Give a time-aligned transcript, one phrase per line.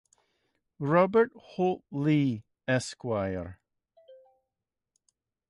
[0.79, 3.03] Robert Holt Leigh Esq.